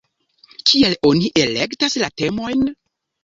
[0.69, 2.65] Kiel oni elektas la temojn?